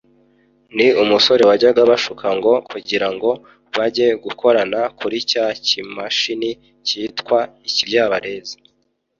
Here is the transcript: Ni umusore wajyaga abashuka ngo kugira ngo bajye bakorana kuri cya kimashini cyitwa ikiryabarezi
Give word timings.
Ni 0.75 0.87
umusore 1.03 1.41
wajyaga 1.49 1.79
abashuka 1.83 2.27
ngo 2.37 2.53
kugira 2.69 3.07
ngo 3.13 3.29
bajye 3.75 4.07
bakorana 4.25 4.81
kuri 4.99 5.17
cya 5.31 5.45
kimashini 5.65 6.51
cyitwa 6.87 7.39
ikiryabarezi 7.67 8.55